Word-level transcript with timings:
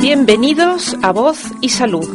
Bienvenidos 0.00 0.96
a 1.02 1.12
Voz 1.12 1.38
y 1.60 1.68
Salud. 1.68 2.06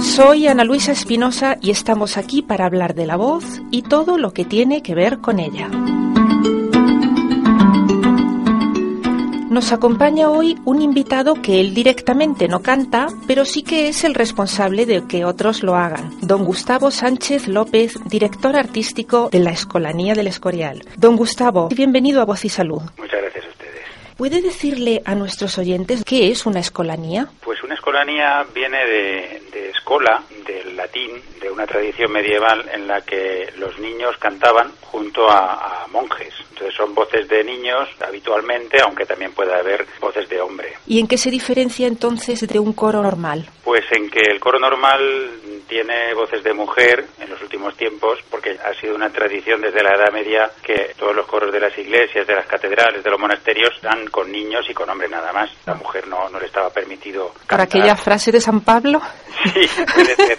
Soy 0.00 0.46
Ana 0.46 0.64
Luisa 0.64 0.92
Espinosa 0.92 1.56
y 1.60 1.70
estamos 1.70 2.16
aquí 2.16 2.42
para 2.42 2.66
hablar 2.66 2.94
de 2.94 3.06
la 3.06 3.16
voz 3.16 3.44
y 3.70 3.82
todo 3.82 4.18
lo 4.18 4.32
que 4.32 4.44
tiene 4.44 4.82
que 4.82 4.94
ver 4.94 5.20
con 5.20 5.38
ella. 5.38 5.70
Nos 9.50 9.72
acompaña 9.72 10.30
hoy 10.30 10.56
un 10.64 10.80
invitado 10.80 11.34
que 11.34 11.58
él 11.58 11.74
directamente 11.74 12.46
no 12.46 12.62
canta, 12.62 13.08
pero 13.26 13.44
sí 13.44 13.64
que 13.64 13.88
es 13.88 14.04
el 14.04 14.14
responsable 14.14 14.86
de 14.86 15.08
que 15.08 15.24
otros 15.24 15.64
lo 15.64 15.74
hagan. 15.74 16.12
Don 16.20 16.44
Gustavo 16.44 16.92
Sánchez 16.92 17.48
López, 17.48 17.94
director 18.04 18.54
artístico 18.54 19.28
de 19.28 19.40
la 19.40 19.50
Escolanía 19.50 20.14
del 20.14 20.28
Escorial. 20.28 20.84
Don 20.96 21.16
Gustavo, 21.16 21.68
bienvenido 21.68 22.22
a 22.22 22.26
Voz 22.26 22.44
y 22.44 22.48
Salud. 22.48 22.80
Muchas 22.96 23.20
gracias 23.22 23.44
a 23.44 23.48
ustedes. 23.48 23.80
¿Puede 24.16 24.40
decirle 24.40 25.02
a 25.04 25.16
nuestros 25.16 25.58
oyentes 25.58 26.04
qué 26.04 26.30
es 26.30 26.46
una 26.46 26.60
escolanía? 26.60 27.26
Pues 27.42 27.60
una 27.64 27.74
escolanía 27.74 28.46
viene 28.54 28.78
de, 28.78 29.42
de 29.52 29.70
escola, 29.70 30.22
latín, 30.80 31.22
de 31.40 31.50
una 31.50 31.66
tradición 31.66 32.10
medieval 32.12 32.68
en 32.72 32.86
la 32.86 33.02
que 33.02 33.52
los 33.56 33.78
niños 33.78 34.16
cantaban 34.18 34.72
junto 34.80 35.28
a, 35.28 35.84
a 35.84 35.86
monjes. 35.88 36.32
Entonces 36.50 36.74
son 36.74 36.94
voces 36.94 37.28
de 37.28 37.44
niños 37.44 37.88
habitualmente, 38.00 38.80
aunque 38.82 39.04
también 39.04 39.32
puede 39.32 39.54
haber 39.54 39.86
voces 40.00 40.28
de 40.28 40.40
hombre. 40.40 40.72
¿Y 40.86 40.98
en 41.00 41.06
qué 41.06 41.18
se 41.18 41.30
diferencia 41.30 41.86
entonces 41.86 42.46
de 42.46 42.58
un 42.58 42.72
coro 42.72 43.02
normal? 43.02 43.46
Pues 43.64 43.84
en 43.92 44.10
que 44.10 44.20
el 44.20 44.40
coro 44.40 44.58
normal 44.58 45.00
tiene 45.68 46.14
voces 46.14 46.42
de 46.42 46.52
mujer 46.52 47.04
en 47.20 47.30
los 47.30 47.40
últimos 47.60 47.76
tiempos, 47.76 48.18
porque 48.30 48.56
ha 48.64 48.72
sido 48.80 48.94
una 48.94 49.10
tradición 49.10 49.60
desde 49.60 49.82
la 49.82 49.90
Edad 49.90 50.12
Media 50.12 50.50
que 50.62 50.94
todos 50.98 51.14
los 51.14 51.26
coros 51.26 51.52
de 51.52 51.60
las 51.60 51.76
iglesias, 51.76 52.26
de 52.26 52.34
las 52.34 52.46
catedrales, 52.46 53.04
de 53.04 53.10
los 53.10 53.20
monasterios 53.20 53.70
dan 53.82 54.06
con 54.06 54.32
niños 54.32 54.64
y 54.68 54.74
con 54.74 54.88
hombres 54.88 55.10
nada 55.10 55.32
más. 55.32 55.50
La 55.66 55.74
mujer 55.74 56.06
no, 56.08 56.28
no 56.30 56.40
le 56.40 56.46
estaba 56.46 56.70
permitido. 56.70 57.28
¿Por 57.28 57.46
cantar. 57.46 57.60
aquella 57.60 57.96
frase 57.96 58.32
de 58.32 58.40
San 58.40 58.60
Pablo? 58.62 59.00
Sí, 59.54 59.66
puede 59.94 60.14
ser. 60.16 60.36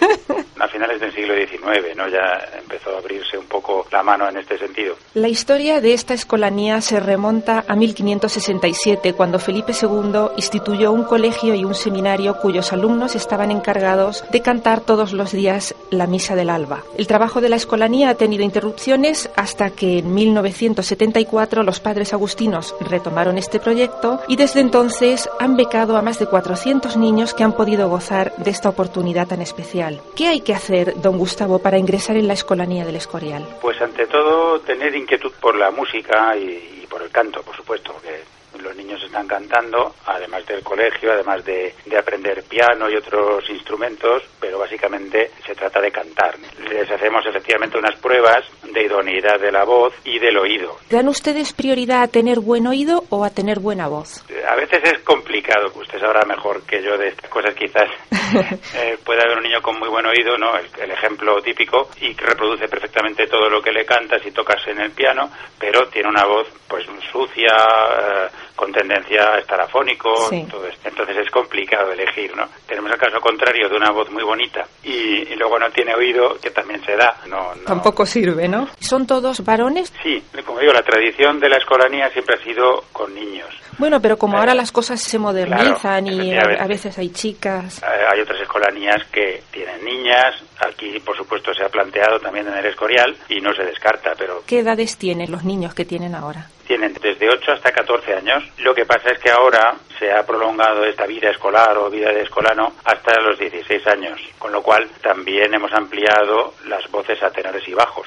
A 0.60 0.68
finales 0.68 1.00
del 1.00 1.12
siglo 1.12 1.34
XIX, 1.34 1.96
¿no? 1.96 2.06
Ya 2.06 2.38
empezó 2.56 2.94
a 2.94 2.98
abrirse 2.98 3.36
un 3.36 3.46
poco 3.46 3.84
la 3.90 4.00
mano 4.04 4.28
en 4.28 4.36
este 4.36 4.56
sentido. 4.56 4.94
La 5.14 5.28
historia 5.28 5.80
de 5.80 5.92
esta 5.92 6.14
escolanía 6.14 6.80
se 6.80 7.00
remonta 7.00 7.64
a 7.66 7.74
1567, 7.74 9.14
cuando 9.14 9.40
Felipe 9.40 9.72
II 9.72 10.28
instituyó 10.36 10.92
un 10.92 11.02
colegio 11.02 11.56
y 11.56 11.64
un 11.64 11.74
seminario 11.74 12.38
cuyos 12.38 12.72
alumnos 12.72 13.16
estaban 13.16 13.50
encargados 13.50 14.24
de 14.30 14.40
cantar 14.40 14.82
todos 14.82 15.12
los 15.12 15.32
días 15.32 15.74
la 15.90 16.06
misa 16.06 16.36
del 16.36 16.50
alba. 16.50 16.84
El 16.96 17.08
trabajo 17.12 17.42
de 17.42 17.50
la 17.50 17.56
escolanía 17.56 18.08
ha 18.08 18.14
tenido 18.14 18.42
interrupciones 18.42 19.28
hasta 19.36 19.68
que 19.68 19.98
en 19.98 20.14
1974 20.14 21.62
los 21.62 21.78
padres 21.78 22.14
agustinos 22.14 22.74
retomaron 22.80 23.36
este 23.36 23.60
proyecto 23.60 24.22
y 24.28 24.36
desde 24.36 24.60
entonces 24.60 25.28
han 25.38 25.54
becado 25.54 25.98
a 25.98 26.00
más 26.00 26.18
de 26.18 26.24
400 26.24 26.96
niños 26.96 27.34
que 27.34 27.44
han 27.44 27.52
podido 27.52 27.86
gozar 27.90 28.34
de 28.36 28.50
esta 28.50 28.70
oportunidad 28.70 29.28
tan 29.28 29.42
especial. 29.42 30.00
¿Qué 30.16 30.28
hay 30.28 30.40
que 30.40 30.54
hacer, 30.54 31.02
don 31.02 31.18
Gustavo, 31.18 31.58
para 31.58 31.76
ingresar 31.76 32.16
en 32.16 32.28
la 32.28 32.32
escolanía 32.32 32.86
del 32.86 32.96
Escorial? 32.96 33.46
Pues 33.60 33.78
ante 33.82 34.06
todo 34.06 34.60
tener 34.60 34.96
inquietud 34.96 35.32
por 35.38 35.54
la 35.54 35.70
música 35.70 36.34
y, 36.34 36.80
y 36.82 36.86
por 36.86 37.02
el 37.02 37.10
canto, 37.10 37.42
por 37.42 37.54
supuesto, 37.54 37.92
porque 37.92 38.22
los 38.62 38.76
niños 38.76 39.02
están 39.02 39.26
cantando, 39.26 39.94
además 40.06 40.46
del 40.46 40.62
colegio, 40.62 41.12
además 41.12 41.44
de, 41.44 41.74
de, 41.84 41.98
aprender 41.98 42.42
piano 42.44 42.88
y 42.88 42.96
otros 42.96 43.48
instrumentos, 43.50 44.22
pero 44.40 44.58
básicamente 44.58 45.30
se 45.44 45.54
trata 45.54 45.80
de 45.80 45.90
cantar. 45.90 46.36
Les 46.70 46.90
hacemos 46.90 47.24
efectivamente 47.26 47.78
unas 47.78 47.98
pruebas 48.00 48.44
de 48.62 48.84
idoneidad 48.84 49.38
de 49.40 49.52
la 49.52 49.64
voz 49.64 49.94
y 50.04 50.18
del 50.18 50.36
oído. 50.38 50.78
¿Dan 50.90 51.08
ustedes 51.08 51.52
prioridad 51.52 52.02
a 52.02 52.08
tener 52.08 52.40
buen 52.40 52.66
oído 52.66 53.04
o 53.10 53.24
a 53.24 53.30
tener 53.30 53.60
buena 53.60 53.88
voz? 53.88 54.24
A 54.48 54.56
veces 54.56 54.80
es 54.84 55.00
complicado, 55.00 55.72
usted 55.74 55.98
sabrá 55.98 56.24
mejor 56.24 56.62
que 56.64 56.82
yo 56.82 56.96
de 56.96 57.08
estas 57.08 57.30
cosas 57.30 57.54
quizás. 57.54 57.88
eh, 58.76 58.98
puede 59.04 59.22
haber 59.22 59.38
un 59.38 59.44
niño 59.44 59.60
con 59.60 59.78
muy 59.78 59.88
buen 59.88 60.06
oído, 60.06 60.38
¿no? 60.38 60.56
El, 60.56 60.66
el, 60.80 60.90
ejemplo 60.90 61.40
típico, 61.42 61.88
y 62.00 62.14
que 62.14 62.24
reproduce 62.24 62.68
perfectamente 62.68 63.26
todo 63.26 63.48
lo 63.50 63.60
que 63.60 63.72
le 63.72 63.84
cantas 63.84 64.24
y 64.24 64.30
tocas 64.30 64.66
en 64.68 64.80
el 64.80 64.92
piano, 64.92 65.30
pero 65.58 65.88
tiene 65.88 66.08
una 66.08 66.24
voz 66.24 66.48
pues 66.68 66.86
sucia, 67.10 67.54
eh, 67.54 68.28
con 68.56 68.72
tendencia 68.72 69.34
a 69.34 69.38
estar 69.38 69.60
afónico, 69.60 70.14
Sí. 70.28 70.46
todo 70.50 70.66
esto. 70.66 70.88
entonces 70.88 71.16
es 71.16 71.30
complicado 71.30 71.92
elegir, 71.92 72.34
¿no? 72.36 72.46
Tenemos 72.66 72.90
el 72.92 72.98
caso 72.98 73.20
contrario 73.20 73.68
de 73.68 73.76
una 73.76 73.90
voz 73.90 74.10
muy 74.10 74.22
bonita 74.22 74.66
y, 74.84 75.32
y 75.32 75.36
luego 75.36 75.58
no 75.58 75.70
tiene 75.70 75.94
oído, 75.94 76.38
que 76.40 76.50
también 76.50 76.84
se 76.84 76.96
da, 76.96 77.16
no, 77.26 77.54
no. 77.54 77.64
Tampoco 77.64 78.04
sirve, 78.06 78.48
¿no? 78.48 78.68
¿Son 78.78 79.06
todos 79.06 79.44
varones? 79.44 79.92
Sí, 80.02 80.22
como 80.44 80.60
digo, 80.60 80.72
la 80.72 80.82
tradición 80.82 81.40
de 81.40 81.48
la 81.48 81.56
escolanía 81.56 82.10
siempre 82.10 82.36
ha 82.40 82.44
sido 82.44 82.84
con 82.92 83.14
niños. 83.14 83.48
Bueno, 83.82 84.00
pero 84.00 84.16
como 84.16 84.36
Eh, 84.36 84.38
ahora 84.38 84.54
las 84.54 84.70
cosas 84.70 85.00
se 85.02 85.18
modernizan 85.18 86.04
claro, 86.06 86.52
y 86.52 86.56
a 86.56 86.66
veces 86.68 86.96
hay 86.98 87.10
chicas. 87.10 87.82
Eh, 87.82 87.86
Hay 88.12 88.20
otras 88.20 88.40
escolanías 88.40 89.02
que 89.10 89.42
tienen 89.50 89.84
niñas, 89.84 90.36
aquí 90.64 91.00
por 91.00 91.16
supuesto 91.16 91.52
se 91.52 91.64
ha 91.64 91.68
planteado 91.68 92.20
también 92.20 92.46
en 92.46 92.54
el 92.58 92.66
Escorial 92.66 93.16
y 93.28 93.40
no 93.40 93.52
se 93.52 93.64
descarta, 93.64 94.12
pero 94.16 94.44
¿Qué 94.46 94.60
edades 94.60 94.96
tienen 94.98 95.32
los 95.32 95.42
niños 95.42 95.74
que 95.74 95.84
tienen 95.84 96.14
ahora? 96.14 96.46
tienen 96.64 96.94
desde 96.94 97.28
8 97.28 97.52
hasta 97.54 97.72
14 97.72 98.14
años. 98.14 98.44
Lo 98.58 98.72
que 98.72 98.86
pasa 98.86 99.10
es 99.10 99.18
que 99.18 99.32
ahora 99.32 99.74
se 99.98 100.12
ha 100.12 100.24
prolongado 100.24 100.84
esta 100.84 101.04
vida 101.06 101.30
escolar 101.30 101.76
o 101.76 101.90
vida 101.90 102.12
de 102.12 102.22
escolano 102.22 102.74
hasta 102.84 103.20
los 103.20 103.36
16 103.36 103.84
años, 103.88 104.16
con 104.38 104.52
lo 104.52 104.62
cual 104.62 104.88
también 105.02 105.52
hemos 105.52 105.72
ampliado 105.72 106.54
las 106.66 106.88
voces 106.92 107.20
a 107.20 107.30
tenores 107.30 107.66
y 107.66 107.74
bajos. 107.74 108.06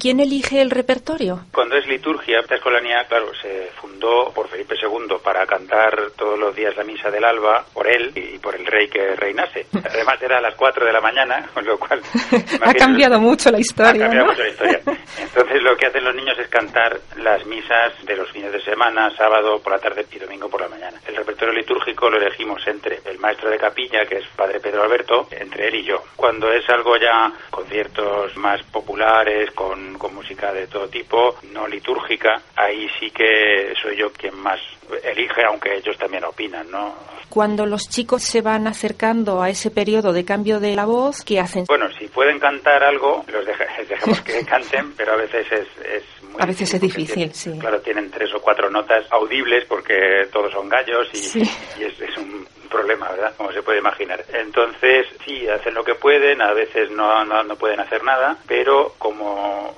¿Quién 0.00 0.18
elige 0.18 0.62
el 0.62 0.70
repertorio? 0.70 1.40
Cuando 1.52 1.76
es 1.76 1.86
liturgia, 1.86 2.40
esta 2.40 2.54
escolanía, 2.54 3.04
claro, 3.06 3.26
se 3.34 3.70
fundó 3.78 4.32
por 4.34 4.48
Felipe 4.48 4.74
II 4.80 5.16
para 5.22 5.44
cantar 5.44 5.94
todos 6.16 6.38
los 6.38 6.56
días 6.56 6.74
la 6.74 6.84
misa 6.84 7.10
del 7.10 7.22
alba 7.22 7.66
por 7.74 7.86
él 7.86 8.10
y 8.14 8.38
por 8.38 8.56
el 8.56 8.64
rey 8.64 8.88
que 8.88 9.14
reinase. 9.14 9.66
Además 9.90 10.16
era 10.22 10.38
a 10.38 10.40
las 10.40 10.54
4 10.54 10.86
de 10.86 10.92
la 10.92 11.02
mañana, 11.02 11.46
con 11.52 11.66
lo 11.66 11.78
cual... 11.78 12.00
ha 12.62 12.72
cambiado 12.72 13.20
mucho 13.20 13.50
la 13.50 13.58
Ha 13.58 13.60
historia, 13.60 14.04
cambiado 14.04 14.24
¿no? 14.24 14.32
mucho 14.32 14.42
la 14.42 14.48
historia. 14.48 14.80
Entonces 15.18 15.62
lo 15.62 15.76
que 15.76 15.86
hacen 15.86 16.04
los 16.04 16.14
niños 16.14 16.38
es 16.38 16.48
cantar 16.48 16.98
las 17.18 17.44
misas 17.44 17.92
de 18.06 18.16
los 18.16 18.30
fines 18.30 18.52
de 18.52 18.62
semana, 18.62 19.10
sábado 19.18 19.60
por 19.62 19.74
la 19.74 19.78
tarde 19.80 20.06
y 20.10 20.18
domingo 20.18 20.48
por 20.48 20.62
la 20.62 20.68
mañana. 20.68 20.98
El 21.06 21.16
repertorio 21.16 21.52
litúrgico 21.52 22.08
lo 22.08 22.16
elegimos 22.16 22.66
entre 22.66 23.00
el 23.04 23.18
maestro 23.18 23.50
de 23.50 23.58
capilla, 23.58 24.06
que 24.06 24.16
es 24.16 24.26
padre 24.34 24.60
Pedro 24.60 24.82
Alberto, 24.82 25.28
entre 25.30 25.68
él 25.68 25.74
y 25.74 25.84
yo. 25.84 26.02
Cuando 26.16 26.50
es 26.50 26.66
algo 26.70 26.96
ya 26.96 27.30
conciertos 27.50 28.34
más 28.38 28.62
populares, 28.64 29.50
con, 29.50 29.98
con 30.00 30.14
música 30.14 30.50
de 30.52 30.66
todo 30.66 30.88
tipo, 30.88 31.36
no 31.52 31.68
litúrgica, 31.68 32.40
ahí 32.56 32.88
sí 32.98 33.10
que 33.10 33.74
soy 33.80 33.96
yo 33.98 34.10
quien 34.12 34.34
más 34.38 34.58
elige, 35.04 35.44
aunque 35.46 35.76
ellos 35.76 35.96
también 35.98 36.24
opinan, 36.24 36.68
¿no? 36.70 36.94
Cuando 37.28 37.64
los 37.66 37.88
chicos 37.88 38.22
se 38.24 38.40
van 38.40 38.66
acercando 38.66 39.40
a 39.40 39.50
ese 39.50 39.70
periodo 39.70 40.12
de 40.12 40.24
cambio 40.24 40.58
de 40.58 40.74
la 40.74 40.86
voz, 40.86 41.22
¿qué 41.22 41.38
hacen? 41.38 41.64
Bueno, 41.68 41.86
si 41.96 42.08
pueden 42.08 42.40
cantar 42.40 42.82
algo, 42.82 43.24
los 43.28 43.46
deja- 43.46 43.66
dejamos 43.88 44.20
que 44.22 44.44
canten, 44.44 44.92
pero 44.96 45.12
a 45.12 45.16
veces 45.16 45.46
es, 45.52 45.68
es 45.86 46.22
muy 46.24 46.40
A 46.42 46.46
veces 46.46 46.72
es 46.74 46.80
porque 46.80 46.86
difícil, 46.86 47.14
tienen- 47.30 47.34
sí. 47.34 47.58
Claro, 47.60 47.80
tienen 47.82 48.10
tres 48.10 48.34
o 48.34 48.40
cuatro 48.40 48.68
notas 48.70 49.04
audibles 49.12 49.64
porque 49.66 50.26
todos 50.32 50.50
son 50.50 50.68
gallos 50.68 51.06
y, 51.12 51.18
Sí. 51.18 51.42
y 51.78 51.84
es, 51.84 52.00
es 52.00 52.16
un 52.16 52.44
problema, 52.70 53.10
¿verdad? 53.10 53.34
Como 53.36 53.52
se 53.52 53.62
puede 53.62 53.80
imaginar. 53.80 54.24
Entonces, 54.32 55.06
sí, 55.24 55.46
hacen 55.48 55.74
lo 55.74 55.84
que 55.84 55.94
pueden, 55.94 56.40
a 56.40 56.54
veces 56.54 56.90
no, 56.90 57.24
no, 57.24 57.42
no 57.42 57.56
pueden 57.56 57.80
hacer 57.80 58.02
nada, 58.02 58.38
pero 58.46 58.94
como 58.96 59.74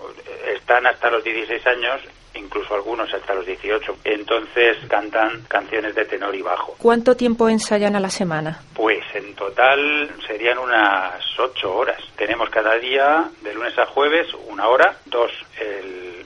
están 0.55 0.87
hasta 0.87 1.11
los 1.11 1.25
16 1.25 1.67
años, 1.67 2.01
incluso 2.35 2.75
algunos 2.75 3.13
hasta 3.13 3.35
los 3.35 3.47
18. 3.47 3.97
Entonces 4.05 4.79
cantan 4.89 5.43
canciones 5.49 5.95
de 5.95 6.05
tenor 6.05 6.35
y 6.35 6.43
bajo. 6.43 6.75
¿Cuánto 6.79 7.17
tiempo 7.17 7.49
ensayan 7.49 7.97
a 7.97 8.01
la 8.01 8.11
semana? 8.11 8.61
Pues 8.75 9.03
en 9.15 9.35
total 9.35 10.11
serían 10.27 10.59
unas 10.59 11.23
ocho 11.39 11.75
horas. 11.75 12.01
Tenemos 12.17 12.49
cada 12.51 12.77
día, 12.77 13.25
de 13.43 13.55
lunes 13.55 13.77
a 13.79 13.87
jueves, 13.87 14.29
una 14.49 14.69
hora, 14.69 14.97
dos 15.07 15.31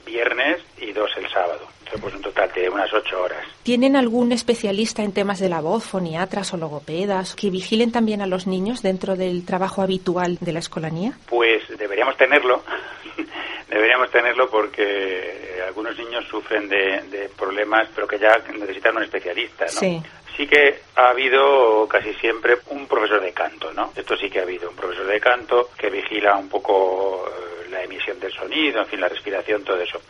viernes 0.07 0.63
y 0.79 0.93
dos 0.93 1.11
el 1.19 1.29
sábado. 1.29 1.69
Pues 2.01 2.15
un 2.15 2.21
total 2.21 2.51
de 2.55 2.69
unas 2.69 2.93
ocho 2.93 3.23
horas. 3.23 3.45
¿Tienen 3.63 3.97
algún 3.97 4.33
especialista 4.33 5.03
en 5.03 5.13
temas 5.13 5.39
de 5.39 5.49
la 5.49 5.61
voz, 5.61 5.85
foniatras 5.85 6.53
o 6.53 6.57
logopedas, 6.57 7.35
que 7.35 7.49
vigilen 7.49 7.93
también 7.93 8.21
a 8.21 8.27
los 8.27 8.47
niños 8.47 8.83
dentro 8.83 9.17
del 9.17 9.47
trabajo 9.47 9.83
habitual 9.83 10.37
de 10.41 10.53
la 10.53 10.59
escolanía? 10.59 11.13
Pues 11.29 11.63
deberíamos 11.79 12.17
tenerlo. 12.17 12.63
deberíamos 13.69 14.11
tenerlo 14.11 14.51
porque 14.51 15.63
algunos 15.67 15.97
niños 15.99 16.25
sufren 16.29 16.69
de, 16.69 17.31
problemas, 17.37 17.89
pero 17.95 18.07
que 18.07 18.19
ya 18.19 18.33
necesitan 18.59 18.97
un 18.97 19.03
especialista, 19.03 19.67
¿no? 19.67 19.71
Sí. 19.71 20.03
Sí 20.37 20.47
que 20.47 20.81
ha 20.97 21.11
habido 21.11 21.87
casi 21.89 22.13
siempre 22.15 22.57
un 22.69 22.87
profesor 22.87 23.21
de 23.23 23.33
canto, 23.33 23.73
¿no? 23.73 23.93
Esto 23.97 24.17
sí 24.17 24.29
que 24.29 24.41
ha 24.41 24.43
habido 24.43 24.69
un 24.69 24.77
profesor 24.77 25.07
de 25.07 25.21
canto 25.21 25.71
que 25.79 25.89
vigila 25.89 26.37
un 26.37 26.49
poco 26.49 27.27
eh, 27.27 27.46
emisión 27.87 28.21
del 28.21 28.33
sonido, 28.33 28.81
en 28.81 28.87
fin, 28.87 29.01
la 29.01 29.09
respiración, 29.09 29.65
todo 29.65 29.81
eso. 29.81 30.01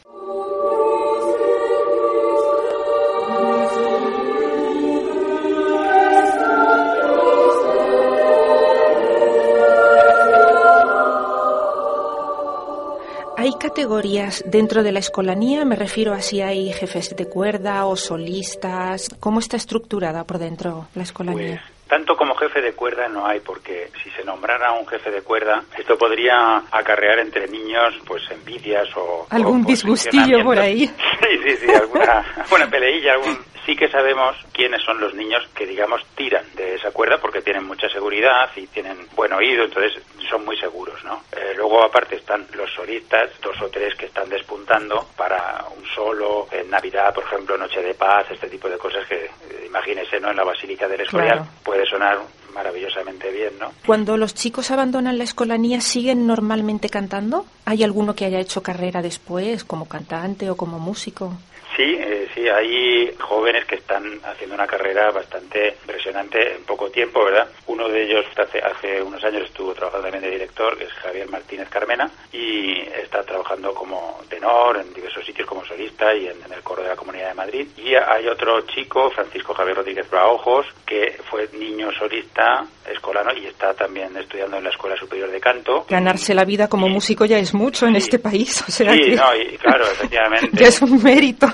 ¿Hay 13.39 13.53
categorías 13.61 14.43
dentro 14.47 14.83
de 14.83 14.91
la 14.91 14.99
escolanía? 14.99 15.65
Me 15.65 15.77
refiero 15.77 16.13
a 16.15 16.21
si 16.21 16.41
hay 16.41 16.73
jefes 16.73 17.15
de 17.15 17.27
cuerda 17.27 17.87
o 17.87 17.95
solistas. 17.95 19.09
¿Cómo 19.21 19.39
está 19.39 19.57
estructurada 19.57 20.25
por 20.25 20.39
dentro 20.39 20.89
la 20.97 21.05
escolanía? 21.05 21.63
Pues, 21.65 21.76
tanto 21.89 22.17
como 22.17 22.35
jefe 22.35 22.61
de 22.61 22.73
cuerda 22.73 23.09
no 23.09 23.27
hay, 23.27 23.41
porque 23.41 23.91
si 24.03 24.11
se 24.11 24.25
nombrara 24.25 24.73
un 24.73 24.87
jefe 24.87 25.11
de 25.11 25.23
cuerda, 25.23 25.63
esto 25.77 25.97
podría 25.97 26.63
acarrear 26.71 27.21
entre 27.21 27.49
niños 27.49 27.95
pues 28.07 28.23
envidias 28.31 28.89
o... 28.97 29.27
Algún 29.31 29.65
disgustillo 29.65 30.43
por 30.45 30.59
ahí. 30.59 30.91
Sí, 31.17 31.39
sí, 31.43 31.57
sí, 31.57 31.73
alguna, 31.73 32.25
alguna 32.37 32.69
peleilla, 32.69 33.15
algún 33.15 33.39
sí 33.67 33.75
que 33.75 33.89
sabemos 33.89 34.37
quiénes 34.53 34.83
son 34.83 35.01
los 35.01 35.13
niños 35.13 35.43
que, 35.55 35.67
digamos, 35.67 36.01
tiran 36.15 36.45
de 36.55 36.77
esa 36.77 36.93
cuerda 36.93 37.19
porque 37.19 37.43
tienen 37.43 37.65
mucha 37.65 37.89
seguridad 37.89 38.49
y 38.55 38.67
tienen 38.69 38.97
buen 39.15 39.33
oído, 39.33 39.65
entonces 39.65 40.01
son 40.31 40.45
muy 40.45 40.57
seguros, 40.57 41.03
¿no? 41.05 41.23
Eh, 41.33 41.53
luego, 41.57 41.83
aparte, 41.83 42.17
están 42.17 42.47
los 42.55 42.73
solistas, 42.73 43.31
dos 43.43 43.61
o 43.61 43.69
tres 43.69 43.95
que 43.97 44.07
están 44.07 44.29
despuntando 44.29 45.09
para 45.17 45.65
un 45.77 45.85
solo, 45.87 46.47
en 46.53 46.71
Navidad, 46.71 47.13
por 47.13 47.25
ejemplo, 47.25 47.59
Noche 47.59 47.83
de 47.83 47.95
Paz, 47.95 48.27
este 48.31 48.49
tipo 48.49 48.69
de 48.69 48.79
cosas 48.79 49.07
que, 49.09 49.25
eh, 49.25 49.65
imagínese, 49.67 50.21
¿no? 50.21 50.31
En 50.31 50.37
la 50.37 50.45
Basílica 50.45 50.89
del 50.89 51.01
Escorial 51.01 51.45
puede 51.65 51.85
sonar 51.87 52.19
maravillosamente 52.55 53.31
bien, 53.31 53.59
¿no? 53.59 53.73
Cuando 53.85 54.17
los 54.17 54.35
chicos 54.35 54.71
abandonan 54.71 55.19
la 55.19 55.25
escolanía, 55.25 55.81
¿siguen 55.81 56.27
normalmente 56.27 56.89
cantando? 56.89 57.45
¿Hay 57.65 57.83
alguno 57.83 58.15
que 58.15 58.25
haya 58.25 58.41
hecho 58.41 58.63
carrera 58.63 59.03
después, 59.03 59.65
como 59.65 59.87
cantante 59.87 60.49
o 60.49 60.57
como 60.57 60.79
músico? 60.79 61.33
Sí, 61.77 61.83
eh, 61.83 62.16
sí, 62.37 62.49
hay 62.49 63.15
jóvenes 63.19 63.65
que 63.65 63.77
están 63.77 64.05
haciendo 64.25 64.55
una 64.55 64.67
carrera 64.67 65.11
bastante 65.11 65.77
impresionante 65.81 66.57
en 66.57 66.65
poco 66.65 66.91
tiempo, 66.91 67.25
¿verdad? 67.25 67.49
Uno 67.67 67.89
de 67.89 68.05
ellos 68.05 68.27
hace, 68.37 68.59
hace 68.59 69.03
unos 69.03 69.25
años 69.25 69.45
estuvo 69.45 69.73
trabajando 69.73 70.09
también 70.09 70.31
de 70.31 70.37
director, 70.39 70.77
que 70.77 70.85
es 70.85 70.93
Javier 70.93 71.29
Martínez 71.31 71.69
Carmena, 71.71 72.11
y 72.33 72.81
está 73.01 73.23
trabajando 73.23 73.73
como 73.75 74.21
tenor 74.29 74.77
en 74.77 74.93
diversos 74.93 75.25
sitios 75.25 75.49
como 75.49 75.65
solista 75.65 76.15
y 76.15 76.27
en, 76.27 76.37
el 76.53 76.63
coro 76.63 76.83
de 76.83 76.89
la 76.89 76.97
Comunidad 76.97 77.29
de 77.29 77.35
Madrid. 77.35 77.69
Y 77.77 77.95
hay 77.95 78.29
otro 78.29 78.61
chico, 78.63 79.11
Francisco 79.11 79.55
Javier 79.55 79.77
Rodríguez 79.77 80.09
Braojos, 80.11 80.67
que 80.85 81.19
fue 81.29 81.49
niño 81.59 81.91
solista 81.93 82.65
escolano 82.91 83.31
y 83.37 83.47
está 83.47 83.75
también 83.75 84.17
estudiando 84.17 84.59
en 84.59 84.65
la 84.65 84.71
Escuela 84.71 84.97
Superior 84.97 85.31
de 85.31 85.41
Canto. 85.41 85.87
Ganarse 85.89 86.35
la 86.35 86.45
vida 86.45 86.69
como 86.69 86.89
músico 86.89 87.25
ya 87.25 87.39
es 87.39 87.55
mucho 87.55 87.87
en 87.87 87.97
este 87.97 88.19
país, 88.19 88.63
o 88.67 88.71
sea 88.71 88.93
sí, 88.93 89.15
no, 89.15 89.35
y, 89.35 89.57
claro, 89.59 89.85
efectivamente. 89.85 90.51
ya 90.53 90.69
es 90.69 90.83
un 90.83 91.03
mérito. 91.03 91.47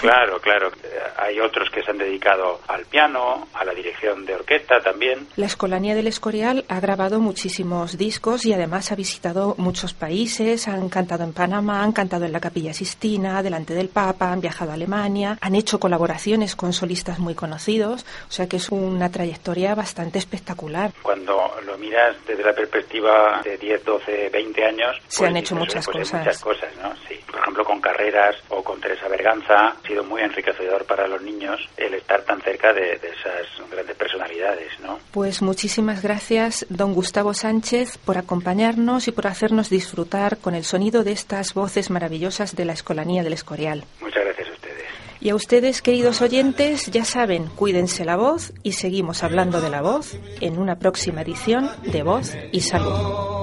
Claro, 0.00 0.13
claro. 0.40 0.70
Hay 1.16 1.40
otros 1.40 1.70
que 1.70 1.82
se 1.82 1.90
han 1.90 1.98
dedicado 1.98 2.60
al 2.68 2.84
piano, 2.86 3.48
a 3.54 3.64
la 3.64 3.72
dirección 3.72 4.26
de 4.26 4.34
orquesta 4.34 4.80
también. 4.80 5.26
La 5.36 5.46
Escolanía 5.46 5.94
del 5.94 6.06
Escorial 6.06 6.64
ha 6.68 6.80
grabado 6.80 7.20
muchísimos 7.20 7.96
discos 7.96 8.44
y 8.44 8.52
además 8.52 8.92
ha 8.92 8.96
visitado 8.96 9.54
muchos 9.58 9.94
países. 9.94 10.68
Han 10.68 10.88
cantado 10.88 11.24
en 11.24 11.32
Panamá, 11.32 11.82
han 11.82 11.92
cantado 11.92 12.24
en 12.24 12.32
la 12.32 12.40
Capilla 12.40 12.74
Sistina, 12.74 13.42
delante 13.42 13.74
del 13.74 13.88
Papa, 13.88 14.32
han 14.32 14.40
viajado 14.40 14.72
a 14.72 14.74
Alemania, 14.74 15.38
han 15.40 15.54
hecho 15.54 15.80
colaboraciones 15.80 16.56
con 16.56 16.72
solistas 16.72 17.18
muy 17.18 17.34
conocidos. 17.34 18.04
O 18.28 18.32
sea 18.32 18.48
que 18.48 18.56
es 18.56 18.70
una 18.70 19.10
trayectoria 19.10 19.74
bastante 19.74 20.18
espectacular. 20.18 20.92
Cuando 21.02 21.50
lo 21.66 21.78
miras 21.78 22.16
desde 22.26 22.42
la 22.42 22.52
perspectiva 22.52 23.40
de 23.42 23.56
10, 23.56 23.84
12, 23.84 24.28
20 24.30 24.64
años, 24.64 24.96
se 25.08 25.26
han 25.26 25.32
pues 25.32 25.44
hecho 25.44 25.56
muchas 25.56 25.84
pues 25.86 25.98
cosas. 25.98 26.20
Muchas 26.20 26.42
cosas, 26.42 26.76
¿no? 26.82 26.94
Sí. 27.08 27.18
Por 27.26 27.40
ejemplo, 27.40 27.64
con 27.64 27.80
carreras 27.80 28.36
o 28.50 28.62
con 28.62 28.80
Teresa 28.80 29.08
Berganza 29.08 29.68
ha 29.68 29.86
sido 29.86 30.03
muy 30.04 30.22
enriquecedor 30.22 30.84
para 30.84 31.06
los 31.06 31.22
niños 31.22 31.60
el 31.76 31.94
estar 31.94 32.22
tan 32.22 32.40
cerca 32.40 32.72
de, 32.72 32.94
esas 32.94 33.70
grandes 33.70 33.96
personalidades, 33.96 34.78
¿no? 34.80 34.98
Pues 35.10 35.42
muchísimas 35.42 36.02
gracias, 36.02 36.66
don 36.68 36.94
Gustavo 36.94 37.34
Sánchez, 37.34 37.98
por 37.98 38.18
acompañarnos 38.18 39.08
y 39.08 39.12
por 39.12 39.26
hacernos 39.26 39.70
disfrutar 39.70 40.38
con 40.38 40.54
el 40.54 40.64
sonido 40.64 41.04
de 41.04 41.12
estas 41.12 41.54
voces 41.54 41.90
maravillosas 41.90 42.56
de 42.56 42.64
la 42.64 42.72
Escolanía 42.72 43.22
del 43.22 43.32
Escorial. 43.32 43.84
Muchas 44.00 44.24
gracias 44.24 44.48
a 44.48 44.52
ustedes. 44.52 44.84
Y 45.20 45.30
a 45.30 45.34
ustedes, 45.34 45.82
queridos 45.82 46.20
oyentes, 46.22 46.86
ya 46.90 47.04
saben, 47.04 47.46
cuídense 47.46 48.04
la 48.04 48.16
voz 48.16 48.52
y 48.62 48.72
seguimos 48.72 49.22
hablando 49.22 49.60
de 49.60 49.70
la 49.70 49.82
voz 49.82 50.18
en 50.40 50.58
una 50.58 50.78
próxima 50.78 51.22
edición 51.22 51.70
de 51.82 52.02
Voz 52.02 52.36
y 52.52 52.60
Salud. 52.60 53.33